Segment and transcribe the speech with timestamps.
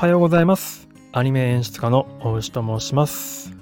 [0.00, 0.88] はようございます。
[1.12, 3.54] アニメ演出家の大牛と申します。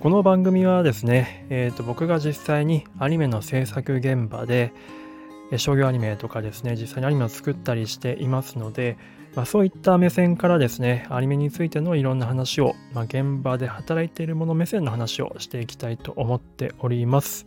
[0.00, 4.72] この番組はですね、えーと僕が実際にアニメの制作現場で
[5.56, 8.98] 商業アニメとかですね、実際にアニメを作ったりしていますので、
[9.36, 17.46] まあ、そういった目線からですね、アニメについてのいろんな話を、まあ、現場で働いている者目線の話をしていきたいと思っております。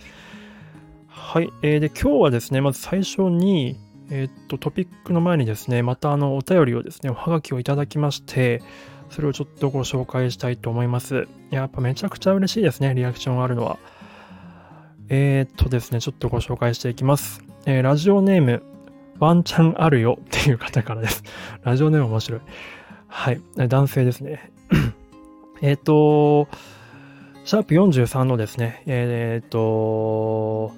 [1.09, 1.49] はい。
[1.63, 3.77] えーで、今日はですね、まず最初に、
[4.11, 8.61] えーっと、トピックの前にですね、またあの、お便りをですね、おはがきをいただきまして、
[9.09, 11.27] それをちょっとご紹介したいと思います。
[11.51, 13.77] やっぱめちゃくちゃ嬉しいですね、リアクションがあるのは。
[15.09, 17.43] えーっとですね、ちょっとご紹介していきます。
[17.65, 18.63] えーラジオネーム、
[19.19, 21.23] ワンチャンあるよっていう方からです。
[21.63, 22.41] ラジオネーム面白い。
[23.07, 23.41] はい。
[23.55, 24.51] 男性ですね。
[25.61, 26.47] えっと、
[27.43, 30.71] シャープ43のですね、えーっと、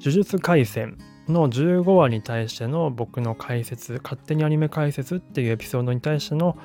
[0.00, 0.96] 呪術廻戦
[1.32, 6.56] の15話に対しての僕の解説、勝手にアニメ解説っていうエピソードに対しての、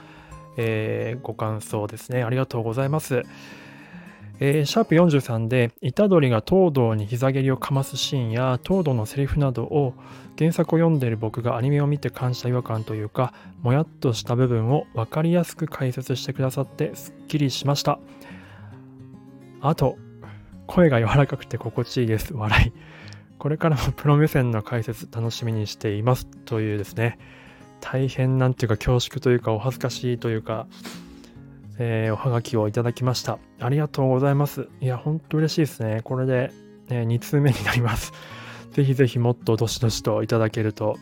[0.58, 2.24] えーご感想ですね。
[2.24, 3.24] ありがとうございます。
[4.40, 9.94] えーシャープ43で、虎杖が東堂に膝蹴りをかますシーンや、東堂のセリフなどを
[10.38, 18.00] 原作を読んでいる僕がアニメを見て感じた違和感というか、もやっとした部分を分かりやすく解説してくださってすっきりしました。
[19.62, 19.98] あと、
[20.68, 22.34] 声が柔らかくて心地いいです。
[22.34, 22.74] 笑い。
[23.44, 26.28] これからもプロ目線の解説楽しみにしています。
[26.46, 27.20] というですね、
[27.82, 30.66] 大変なんていうか恐縮というかお恥ずかしいというか、
[31.78, 33.40] えーおはがきをいただきました。
[33.60, 34.70] ありがとうございます。
[34.80, 36.00] いや、ほんと嬉しいですね。
[36.06, 36.54] これで、
[36.90, 38.14] え2通目になります。
[38.72, 40.96] ぜひぜひもっとどしどしといただけると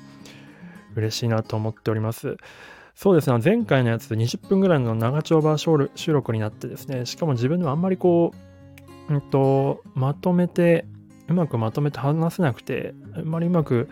[0.95, 2.37] 嬉しいなと思っております。
[2.95, 8.33] そうですね、前回のやつで20分ぐらいの長丁場収録収録になってですね、しかも自分でもあんまりこ
[9.09, 10.87] う、うんと、まとめて、
[11.31, 13.89] うまくまとめて話せなくて、あんまりうまく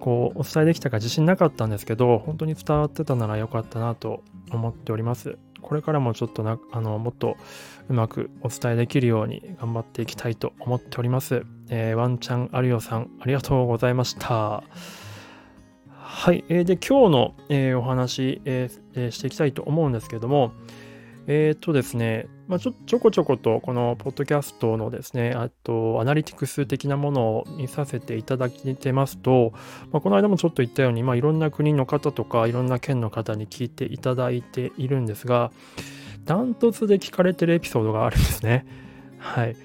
[0.00, 5.38] こうお伝えできたか自信なかったんですけど、本当に伝わってたならよかったなと思っております。
[5.60, 7.36] これからもちょっとな、あの、もっと
[7.88, 11.44] うまくお伝えできるように頑張っていきたいと思っております。
[11.68, 14.64] えーワンチャンアリオさん、ありがとうございました。
[15.88, 16.44] はい。
[16.48, 20.52] えーで、今日の、えーお話、えーえーしていきたいと思うんですけども、
[21.26, 29.52] えっ、とですね、まあ、ちょちょこちょことこのポッドキャストのですね、あとアナリティクス的なものを見させていただいてますと、
[29.92, 35.52] まあ、この間もちょっと言ったように、まあ、いろんな国の方とかいろんな県の方に聞いていただいているんですが、
[36.24, 38.66] ダントツで聞かれてるエピソードがあるんですね。
[39.18, 39.56] はい。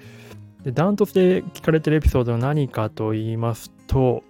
[0.62, 4.22] で、ダントツで聞かれてるエピソードは何かと言いますと、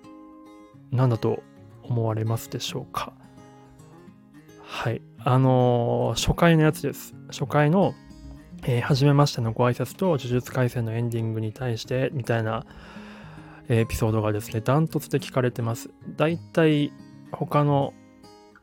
[0.91, 1.43] 何だと
[1.83, 3.13] 思われますでしょうか？
[4.89, 5.03] はい。
[5.19, 7.15] あのー初回のやつです。
[7.29, 7.93] 初回の、
[8.63, 12.65] えー初めましてのご挨拶と呪術廻戦のエンディングに対してみたいな
[13.69, 15.91] エピソードがですね、ダントツで聞かれてます。
[16.17, 16.91] だいたい
[17.33, 17.93] 他の、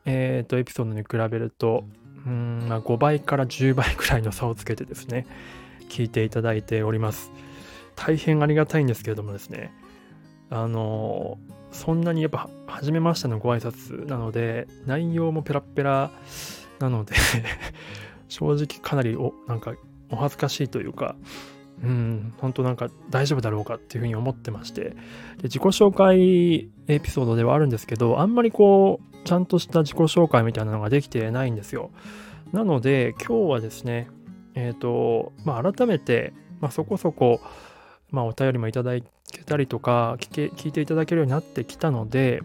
[0.04, 1.84] えーとエピソードに比べると、
[2.26, 5.28] うんまあ、5倍から10倍くらいの差をつけてですね、
[5.88, 7.30] 聞いていただいております。
[7.94, 9.72] 大変ありがたいんですけれどもですね、
[10.50, 16.10] あのーそんなにやっぱ、初めましてのご挨拶なので、内容もペラペラ
[16.78, 17.14] なので、
[18.28, 19.74] 正直かなりお、なんか、
[20.10, 21.16] お恥ずかしいというか、
[21.82, 24.94] うん、本当なんか大丈夫だろうかっていうふうに思ってまして、で
[25.44, 31.90] 自己紹介エピソードではあるんですけど、あんまりこう、ちゃんとした自己紹介みたいなのができてないんですよ。
[32.52, 34.08] なので、今日はですね、
[34.54, 37.40] えっ、と、まあ、改めて、まあ、そこそこ、
[38.10, 42.42] まあ、お便りもいただいけたりとか聞け、聞いていただけるようになってきたので、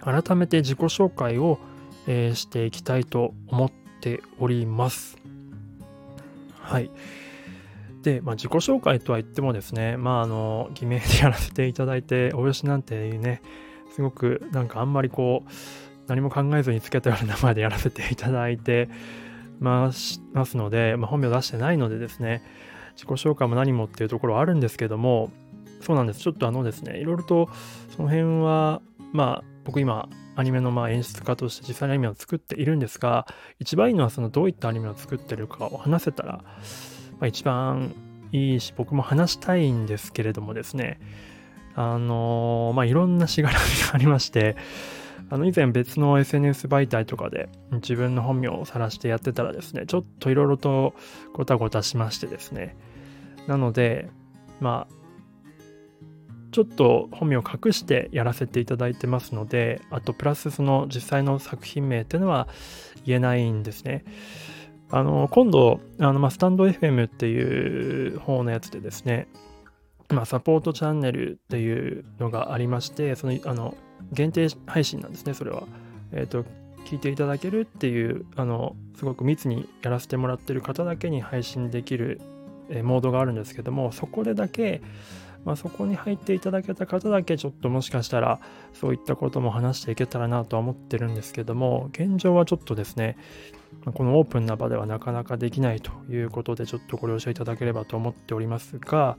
[0.00, 1.58] 改めて自己紹介を、
[2.06, 3.70] えーしていきたいと思っ
[4.00, 5.18] ております。
[6.60, 6.90] はい。
[8.02, 13.42] で、まあ、自己紹介とは言ってもですね、まあ、あの、偽名でやらせていただいて、およしなんていうね、
[13.90, 15.50] すごくなんかあんまりこう、
[16.06, 18.88] 何も考えずにつけたような名前でやらせていただいて
[19.58, 22.44] ますますので、まあ、本名出してないのでですね、
[22.94, 25.30] 自己紹介も何もっていうところはあるんですけども、
[25.80, 26.20] そうなんです。
[26.20, 27.48] ちょっとあのですね、いろいろと
[27.96, 28.82] その辺は、
[29.12, 33.26] まあ、僕今、アニメのまあ演出家として実際にアニメを作っているんですが、
[33.58, 36.44] 一番いいのはそのどういったアニメを作ってるかを話せたら、ま
[37.22, 37.94] あ、一番
[38.32, 41.00] いいし、僕も話したいんですけれどもですね、
[41.74, 44.56] あのまあ、いろんなしがらみがありまして、
[45.28, 50.94] あの以前別の SNS 媒体とかで自分の本名を晒してやってたらですね、ちょっといろいろと
[51.32, 52.76] ごたごたしましてですね。
[53.46, 54.10] なので、
[54.60, 54.95] まあ、
[56.56, 62.48] ちょっと本名を隠してやらせていただいてますので、あとプラスその実際の作品名っていうのは
[63.04, 64.06] 言えないんですね。
[64.90, 69.28] あの、今度、あの、まあ、スタンド FM っていう方のやつでですね、
[70.08, 73.76] まあ、サポートチャンネルっていうのがありまして、その、あの、
[74.12, 75.64] 限定配信なんですね、それは。
[76.12, 76.46] えっ、と、
[76.86, 82.20] 聞いていただけるっていうあのすごく密にやらせてもらってる方だけに配信できる、
[82.84, 84.80] モードがあるんですけどもそこでだけ、
[85.46, 88.40] まあ、そこに入っていただけた方だけちょっともしかしたら
[88.74, 93.16] そういったことも話していけたらなとは思ってるんですけども現状はちょっとですね
[93.94, 99.16] このオープンな場ではなかなかできないということでちょっとご了承いただければと思っておりますが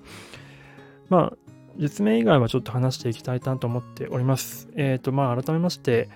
[1.10, 1.38] まあ
[1.78, 4.68] 実名以外はちょっと話していきたいなと思っております。
[4.76, 6.10] えっ、ー、とまあ改めまして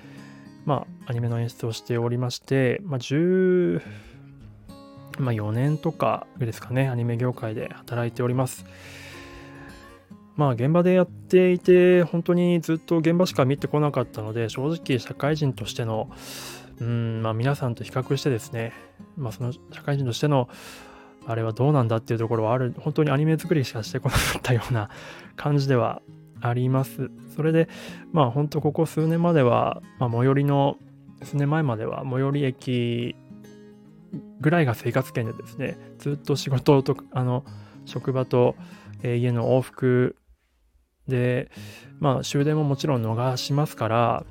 [0.66, 3.81] まあ、アニメの演出をしておりまして、まあ、10、
[5.18, 8.66] まあ、4年とかですかね、アニメ業界で働いております。
[10.42, 16.10] まあ、現場でやっていて、本当にずっと現場しか見てこなかったので、正直、社会人としての、
[16.80, 18.74] うん、まあ、皆さんと比較してですね、
[19.18, 20.50] まあ、その社会人としての、
[21.28, 24.90] あれはどうなんだっていうところはある、本当にアニメ作りしかしてこなかったような
[25.38, 26.02] 感じでは
[26.42, 27.12] あります。
[27.36, 27.70] それで、
[28.12, 30.80] まあ本当ここ数年までは、まあ、最寄りの、
[31.22, 33.16] 数年前までは最寄り駅
[34.40, 37.46] ぐらいが生活圏でですね、ずっと仕事と、あの、
[37.86, 38.56] 職場と、
[39.04, 40.16] え、家の往復
[41.07, 41.51] で、
[42.00, 44.25] まあ終電ももちろん逃しますから、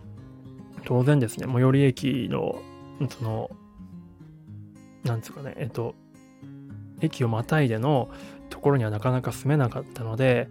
[0.85, 2.61] 当然ですね、最寄り駅の、
[3.09, 3.51] その、
[5.05, 5.95] なんですかね、えっと、
[7.01, 8.11] 駅をまたいでの
[8.51, 10.49] ところにはなかなか住めなかったので、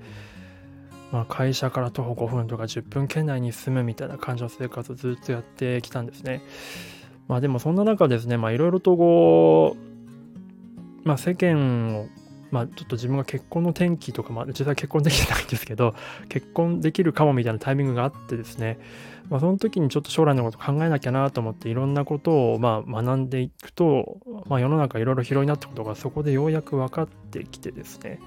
[1.12, 6.42] まあ、会社から徒歩5分とか10分圏内に住むみたいな感じの生活をずっとやってきたんですね。
[7.28, 9.76] まあでもそんな中ですね、まあいろいろとこ
[11.04, 12.08] う、まあ世間を、
[12.52, 15.96] まあちょっと自分が結婚の転機とか、まあ実際結婚できてないんですけど、
[16.30, 18.80] 結婚できるかもみたいなタイミングがあってですね、
[19.30, 24.18] まあその時にちょっと将来のこと考えなきゃなと思っていろんなことをまあ学んでいくと、
[24.48, 28.20] まあ世の中いろいろ広いなってことがそこでようやく分かってきてですね、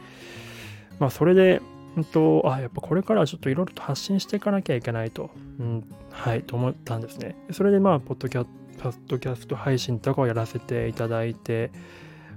[0.98, 1.60] まあそれで、
[1.96, 5.30] うんと、あ、やっぱこれからはちょっといろいろと発信していかなきゃいけないと、
[5.60, 7.36] うん、はい、と思ったんですね。
[7.50, 11.70] それでまあ、ポッドキャスト配信とかをやらせていただいて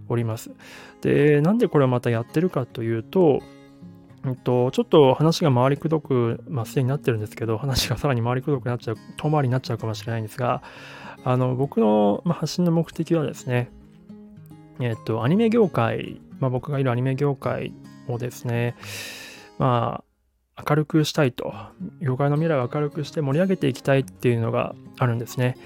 [0.10, 0.52] おります。
[1.02, 3.42] で、なんでこれをまたやってるかというと、
[4.25, 10.63] うんと、ちょっと話が回りくどく、まあ、すでになってるんですけど、話がさらに回りくどくなっちゃう、遠回りになっちゃうかもしれないんですが、
[11.24, 13.72] あの、僕の、まあ、発信の目的はですね、
[14.80, 17.74] えっと、アニメ業界、まあ、僕がいるアニメ業界
[18.08, 18.75] をですね、
[19.60, 20.04] ま
[20.58, 21.54] あ、明るくしたいと、
[22.01, 25.58] 業界の未来を明るくして盛り上げていきたいっていうのがあるんですね。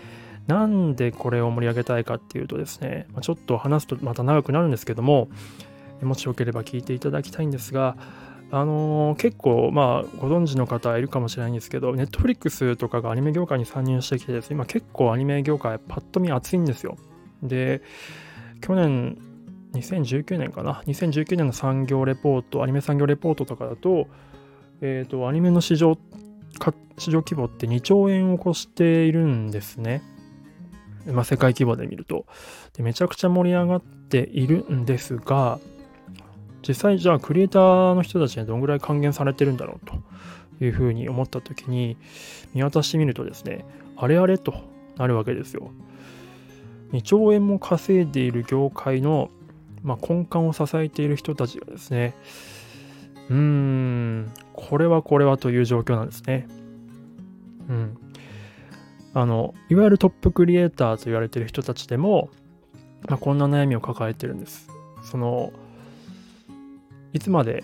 [0.48, 5.30] なんでこれを盛り上げたいかっていうとですね、ま、ちょっと話すとまた長くなるんですけども、
[6.02, 7.98] もしよければ聞いていただきたいんですが、
[8.52, 16.98] あのー、結構、まあ、ご存知の方いるかもしれないんですけど、ネットフリックスとかがアニメ業界に参入してきてですね、今結構アニメ業界パッと見熱いんですよ。
[17.44, 17.84] で、
[18.62, 19.18] 去年
[19.74, 24.08] 2019年かな？2019年の産業レポートアニメ産業レポートとかだと,、
[24.82, 25.98] えーと、アニメの市場
[26.98, 30.02] 市場規模って2兆円を超しているんですね。
[31.08, 32.26] まあ、世界規模で見ると
[32.74, 32.84] で。
[32.84, 35.60] めちゃくちゃ盛り上がっているんですが、
[36.68, 39.96] 実際じゃあクリエイターの人たちにどんぐらい還元されてるんだろうと
[40.64, 41.98] いうふうに思った時に
[42.54, 43.66] 見渡してみるとですね、
[43.98, 44.54] あれあれと
[44.98, 45.72] なるわけですよ。
[46.92, 49.30] 2兆円も稼いでいる業界の
[49.84, 52.16] まあ、根幹を支えている人たちがですね、
[53.30, 56.48] うーん、これはこれはという状況なんですね。
[57.70, 57.98] うん。
[59.14, 62.30] あの、いわゆるトップクリエイターと言われてる人たちでも、
[63.08, 64.70] まあ、こんな悩みを抱えてるんです。
[65.04, 65.52] その、
[67.14, 67.64] いつまで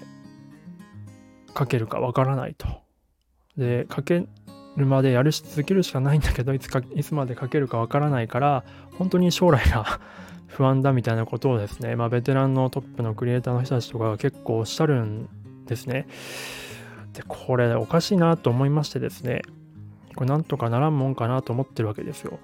[1.58, 2.68] 書けるかわからないと。
[3.58, 4.28] で、書け
[4.76, 8.64] るまでやるし続けるしかないんだけど、いつか、いつまで書けるかわからないから、
[8.98, 10.00] 本当に将来が
[10.48, 15.30] 不安だみたいなことをですね、まあ、ベテランのトップのクリエイターの人たちとかが結構おっしゃるん
[15.66, 16.08] ですね。
[17.14, 19.42] で、これおかしいなと思いましてですね、
[20.16, 22.40] これなんとかならんもんかなと思ってるわけですよ。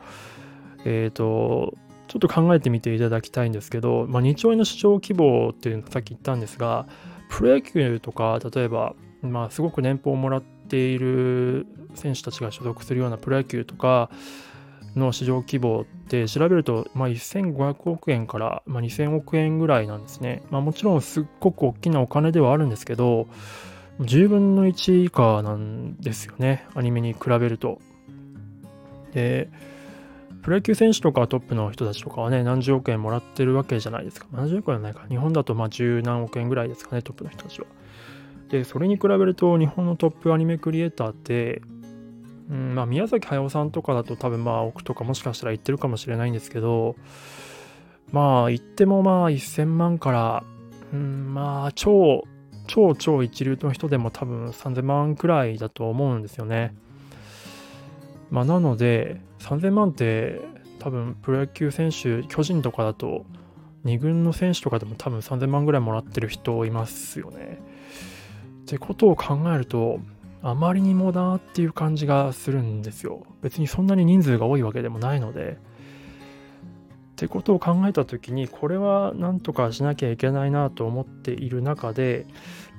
[0.86, 1.74] えっ、ー、と、
[2.08, 6.86] ちょっと考えてみていただきたいんですけど、まあ、2兆円の市場規模っていうのをさっき言ったんですが、
[7.30, 14.10] プロ野球とか、例えば、まあ、すごく年俸をもらっている選手たちが所属するようなプロ野球とか、
[14.96, 20.44] の市場規模って調べると、まあ、1500億円から、まあ、2000億円ぐらいなんですね。
[20.50, 23.28] まあ、もちろんすっごく大きなお金ではあるんですけど、
[24.01, 26.65] 10分の1以下なんですよね。
[26.75, 27.79] アニメに比べると。
[29.13, 29.50] で、
[30.41, 34.27] プロ野球選手とかトップの人たちとかはね、何十億円もらってるわけじゃないですか。
[34.31, 35.05] 何十億円はないか。
[35.08, 37.67] 日本だとまあ十何億円ぐらいですかね、トップの人たちは。
[38.50, 41.62] で、それに比べると日本のトップアニメクリエイターって、
[42.50, 46.98] うんまあ、宮崎駿さんとかだと多分まあ億とかもしかしたら言ってるかもしれないんですけど
[48.12, 50.43] まあ言ってもまあ1000万から、
[50.93, 52.25] うん、まあ超
[52.72, 56.74] 超超一流の人でも多分3000万くらいだと思うんですよね。
[58.30, 60.40] まあ、なので、3000万って
[60.80, 63.25] 多分プロ野球選手、巨人とかだと、
[63.84, 67.60] 2軍の選手とかでも多分3000万ぐらいもらってる人いますよね。
[68.62, 70.00] ってことを考えると、
[70.42, 73.25] あまりにもなっていう感じがするんですよ。
[73.42, 75.58] 別にそんなに人数が多いわけでもないので。
[77.22, 82.25] ってことを考えた時にこれはなんとかしなきゃいけないなと思っている中で、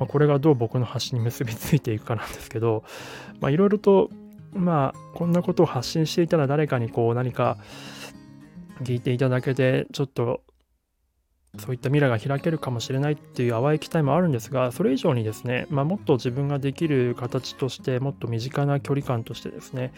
[0.01, 2.83] まあ、これがどう僕の発信に結びついていくかなんですけど
[3.49, 4.11] いろいろと
[4.53, 7.57] まあこんなことを発信していたら誰かにこう何か
[8.81, 10.41] 聞いていただけてちょっと
[11.59, 19.93] そういった未来が開けるかもしれないっていう淡い期待もあるんですが、それ以上にですね、まあ、もっと自分ができる形として、もっと身近な距離感としてですね、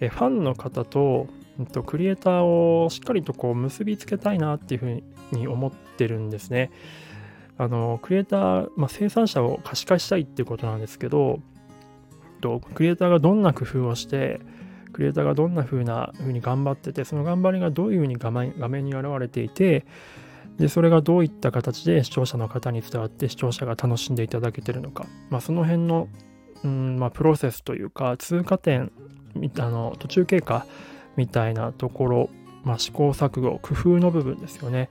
[0.00, 6.70] えファンの方と、えっと、クリエイターをしっかりとこう結びつけたいなっていうふうに思ってるんですね。
[7.56, 11.40] あの、クリエイター、まあ、生産者を可視化したいっていうことなんですけど、
[12.40, 14.40] とクリエイターがどんな工夫をして、
[14.92, 19.84] クリエイターがどんな風な風に頑張ってて、その頑張りがどういう風に画面画面に現れていて、
[20.58, 26.08] で、それがどういった形で視聴者の方に伝わって視聴者が楽しんでいただけてるのか、まあ、その辺の、
[26.64, 28.90] うんまあ、プロセスというか、通過点、
[29.58, 30.66] あの途中経過
[31.18, 32.30] みたいなところ、
[32.64, 34.88] まあ、試行錯誤、工夫の部分ですよね。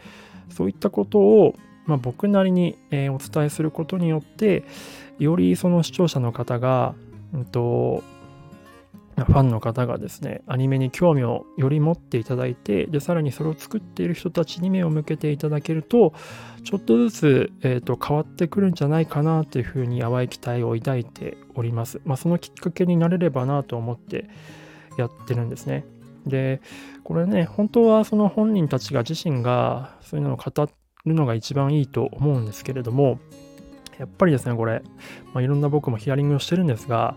[0.49, 1.55] そういったことを、
[1.85, 4.65] まあ、僕なりに、え、お伝えすることによって、
[5.17, 6.93] よりその視聴者の方が、
[7.33, 8.03] うんと
[9.25, 16.13] ファンの方がですね、アニメに興味をより持っていただいて、で、さらにそれを作っている人たちに目を向けていただけると、
[16.63, 21.99] ちょっとずつ、えーと、変わってくるんじゃないかなというふうに淡い期待を抱いております。
[22.05, 24.29] まあ、そのきっかけになれればなと思って
[24.99, 25.83] やってるんですね。
[26.27, 26.61] で、
[27.03, 30.67] これね、本当はその本人たちが自身がそういうのを語
[31.05, 33.19] るのが一番いいと思うんですけれども、
[33.97, 34.81] やっぱりですね、これ、
[35.33, 37.15] まあ、いろんな僕もヒアリングをしてるんですが、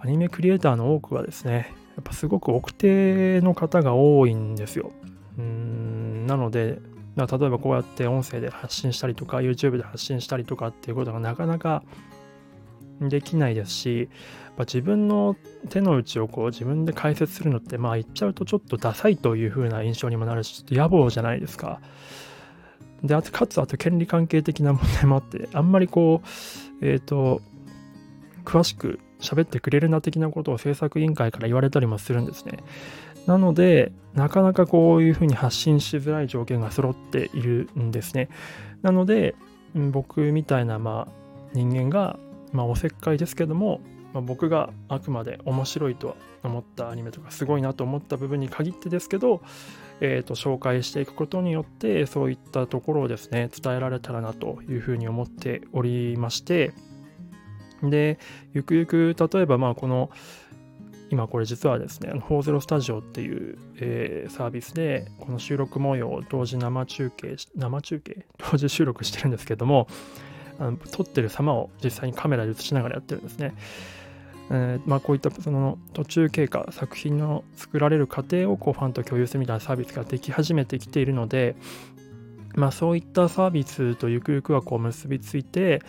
[0.00, 4.92] アニメクリエイターの多くはですね、やっぱすごく奥手の方が多いんですよ。
[5.38, 6.78] うんなので、
[7.16, 11.82] 例えばこうやって音声で発信したりとか、YouTube で発信したりとかっていうことがなかなか
[13.00, 14.08] できないですし、
[14.56, 15.36] ま自分の
[15.68, 21.80] 手の内をこう自分で解説するのって、まあ言っちゃうとちょっとダサいという風な印象にもなるし、ちょっと野暮じゃないですか。
[23.02, 26.20] で、あと、かつ、あと権利関係的な問題もあって、あんまりこ
[26.82, 27.40] う、えっ、ー、と、
[28.44, 32.58] 詳しく喋ってくれるな的なことを制作委員会から言われたりもするんですね。
[33.26, 38.28] なので、なかなかこういうふうに発信しづらい条件が揃っているんですね。
[38.82, 39.34] なので、
[39.74, 41.12] 僕みたいなまあ
[41.52, 42.18] 人間が、
[42.52, 43.80] まあ、おせっかいですけども、
[44.12, 49.42] まあ、僕があくまで面白いと思ったアニメとかすごいなと思った部分に限ってですけど、
[50.00, 56.72] えー、と紹介していくことによってそういったところをですね伝えられたらなというふうに思っておりまして
[57.88, 58.18] で、
[58.52, 60.10] ゆくゆく、例えば、まあ、この、
[61.08, 68.26] 今これ実はですね、40スタジオっていう、えー、サービスで、この収録模様を同時生中継、生中継？
[68.50, 69.88] 同時収録してるんですけども、
[70.60, 73.54] あの撮ってる様を実際にカメラで映しながらやってるんですね。
[74.52, 81.56] えー、まあ、こういったその途中経過、作品の作られる過程をこうファンと共有するみたいなサービスができ始めてきているので、
[82.56, 85.82] まあ、そういったサービスとゆくゆくはこう結びついて、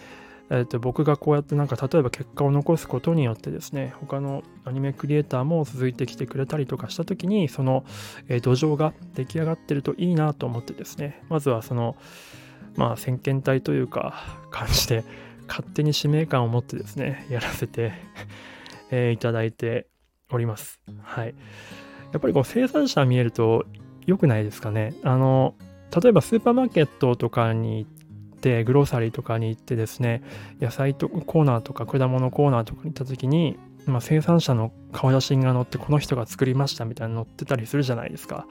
[0.52, 7.84] えー、と僕がこうやってなんか例えば結果を残すことによってですね他のアニメクリエイターも続いてきてくれたりとかした時にその、
[8.28, 11.96] 土壌が出来上がってるといいなと思ってですねまずはその
[12.76, 15.04] まあ先見体というか感じで
[15.48, 17.94] 勝手に使命感を持ってですねやらせて、
[19.14, 19.88] いただいて
[20.30, 20.80] おります。
[21.02, 21.36] はい。
[22.12, 23.66] やっぱりこう生産者見えると
[24.06, 24.94] 良くないですかね。
[25.04, 25.56] あの
[26.02, 30.24] 例えばスーパーマーケットとかに行ってグローサリーとかに行ってですね
[30.62, 38.48] 野菜とコーナーとか果物コーナーとかに行った時に、まあ、生産者の顔写真が載ってこの人が作りましたみたいなの載ってたりするじゃないですか。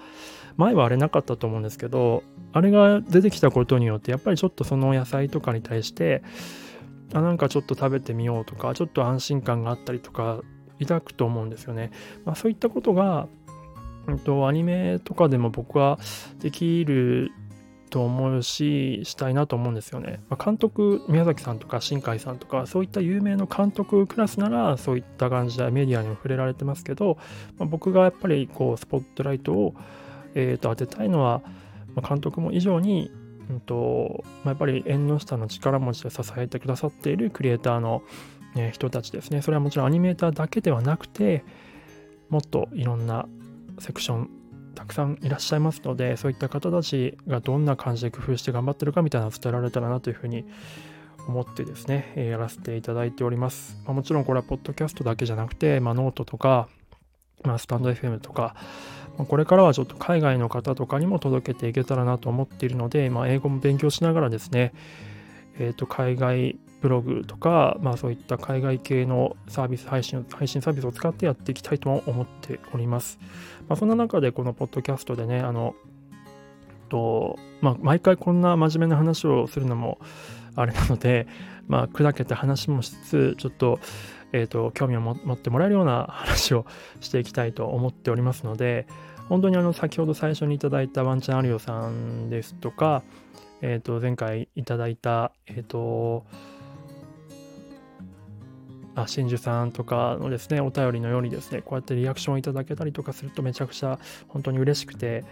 [0.57, 6.23] 前はあれなかったと思うんですけどあれが出てきたことによってやっぱりちょっとその野菜とかに対して
[7.13, 10.41] あなんかちょっと食べてみようとかちょっと安心感があったりとか
[10.81, 11.91] 抱くと思うんですよね、
[12.25, 13.29] まあ、そういったことが
[14.07, 15.99] うんと、アニメとかでも僕は
[16.41, 17.33] できる
[17.91, 20.21] と思うし、したいなと思うんですよね。
[20.29, 27.19] まあ、監督、宮崎さんとか新海さんとか、そういった有名な監督クラスなら、そういった感じでメディアにも触れられてますけど、
[27.59, 29.75] まあ、僕がやっぱりこう、スポットライトを、
[30.35, 31.43] えー、と当てたいのは、
[31.95, 33.11] まあ、監督も以上に、
[33.51, 38.03] うんとまあ、やっぱり縁の下の力持ちで支えてくださっているクリエイターの、
[38.55, 39.43] ね、人たちですね。
[39.43, 41.45] それはもちろんアニメーターだけではなくて、
[42.29, 43.27] もっといろんな
[43.79, 44.31] セクション
[44.75, 50.45] たくさんいらっしゃいますのでそういった方たちがどんな感じで工夫して頑張ってるかみたいなのを伝えられたらなというふうに
[51.27, 53.79] 思ってですね、えやらせていただいております。
[53.85, 56.69] まあ、もちろんこれはポッドキャストだけじゃなくて、まあ、ノートとか、
[57.45, 58.55] まあ、 stand FM とか
[59.21, 64.73] ま、これからはちょっと海外の方とかにも届けていけたらなと思っているので、まあ、英語も勉強しながらですね、
[65.59, 73.19] えー、と海外ブログとか、まあ、そういった海外系のサービス配信、配信サービスを使ってやっていきたいと思っております。
[73.69, 75.75] まあ、そんな中でこのポッドキャストでね、あの、
[76.89, 79.99] と、まあ、毎回こんな真面目な話をするのも
[80.57, 81.27] あれなので、
[81.69, 83.79] まあ、砕けた話もしつつ、ちょっと、
[84.33, 86.67] えっ、ー、と、興味を持ってもらえるような話を
[87.01, 88.87] していきたいと思っておりますので、
[89.29, 93.03] 本当にあの、先ほど最初にいただいたワンチャンアリオさんですとか、
[93.63, 96.25] えっ、ー、と、前回いただいた、えっ、ー、と、
[98.95, 105.25] あ、真珠さんとかのですね、お便りのようにですね、こうやってリアクションをいただけたりとかするとめちゃくちゃ本当に嬉しくて、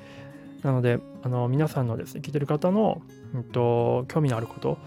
[0.63, 3.03] なので、あの皆さんのですね、聞いてる方の、
[3.35, 4.79] うんと、興味のあること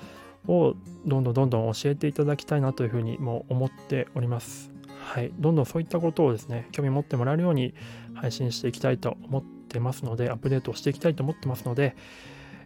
[0.47, 4.71] をどんどんどんどん教えていただきたいなというふうにも思っております。
[4.99, 5.31] はい。
[5.39, 7.73] どんどんそういったことをですね、興味持ってもらえるように
[8.13, 11.95] 配信していきたいと思ってますので、アップデートしていきたいと思ってますので、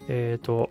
[0.07, 0.69] えっ、ー、と、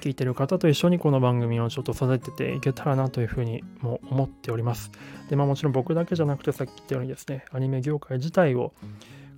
[0.00, 4.90] 聞いてる方と一緒にこの番組をちょっと育てていけたらなというふうにも思っております。
[5.30, 8.72] で、まあもちろん僕だけじゃなくてさっき言ったようにですね、アニメ業界自体を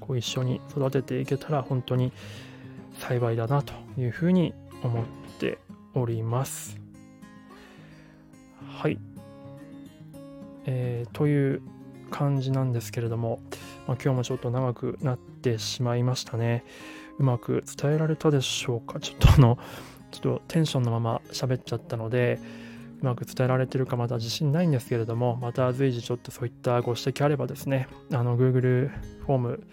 [0.00, 2.12] こう一緒に育てていけたら本当に
[2.99, 5.05] 幸いだなというふうに思っ
[5.38, 5.59] て
[5.95, 6.81] おります。
[8.67, 8.99] はい。
[10.67, 11.63] えー、という
[12.11, 13.41] 感じなんですけれども、
[13.87, 16.65] まあ、今日もちょっと長くなってしまいましたね。
[17.19, 18.99] うまく伝えられたでしょうか？
[18.99, 19.59] ちょっとあの、
[20.11, 22.41] ちょっとテンションのまま喋っちゃったので、
[23.03, 29.67] うまく伝えられてるかまだ自信ないんですけれども、また随時ちょっとそういったご指摘あればですね、あの Google フォーム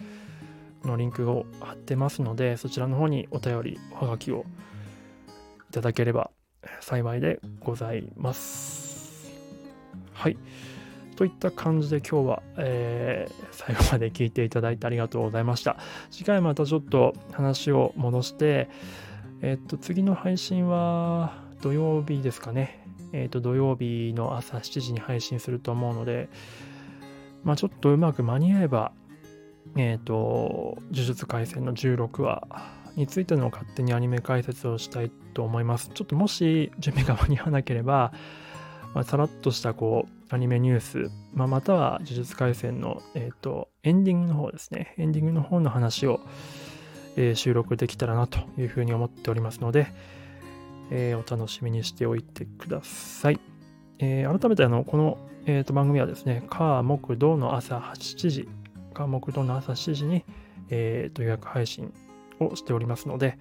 [0.84, 4.44] のリンクを貼ってますので、そちらの方にお便り、おはがきを
[5.72, 6.30] ただければ
[6.80, 9.32] 幸いでございます。
[10.12, 10.36] はい。
[11.16, 15.76] といった感じで今日は、えー、最後まで聞いていただいてありがとうございました。
[16.10, 18.68] 次回またちょっと話を戻して、
[19.42, 22.86] えっと、次の配信は土曜日ですかね。
[23.12, 26.28] えっと、土曜日の朝7時に配信すると思うので、
[27.44, 28.92] まあちょっとうまく間に合えば、
[29.76, 32.48] えっと、呪術廻戦の16話
[32.96, 35.90] についての勝手にアニメ解説をしたいと思います。
[35.92, 38.12] ちょっともし準備が間に合わなければ、
[38.94, 44.94] まあ、さらっとしたこうアニメニュース、まあ、または呪術廻戦の、えーとエンディングの方ですね。
[44.96, 46.20] エンディングの方の話を、
[47.16, 49.92] えー、収録できたらなというふうに思っておりますので、
[50.90, 53.40] えー、お楽しみにしておいてください。
[53.98, 58.48] えー、改めてあのこの、えー、と番組はですね、火、木、土の朝7時、
[58.94, 60.24] 火、木、土の朝7時に、
[60.70, 61.92] えー、と予約配信
[62.40, 63.38] をしておりますので、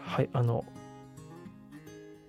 [0.00, 0.64] はい、あの、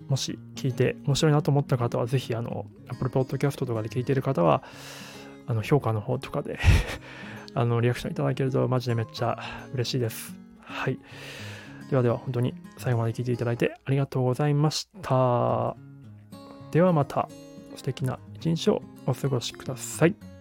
[0.08, 4.62] もし聞いて面白いなと思った方は、ぜひ、あの、Apple Podcast とかで聞いている方は、
[5.46, 6.58] あの、評価の方とかで
[7.54, 9.38] あの、リアクションいただけるとマジでめっちゃ
[9.74, 10.36] 嬉しいです。
[10.60, 10.98] はい。
[11.90, 15.76] ではでは、本当に最後まで聞いていただいてありがとうございました。
[16.72, 17.28] ではまた
[17.76, 20.35] 素敵な一日をお過ごしください。